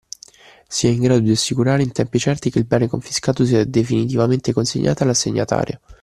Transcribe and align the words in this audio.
Sia 0.67 0.89
in 0.89 0.99
grado 0.99 1.19
di 1.19 1.29
assicurare 1.29 1.83
in 1.83 1.91
tempi 1.91 2.17
certi 2.17 2.49
che 2.49 2.57
il 2.57 2.65
bene 2.65 2.87
confiscato 2.87 3.45
sia 3.45 3.63
definitivamente 3.65 4.51
consegnato 4.51 5.03
all’assegnatario. 5.03 5.79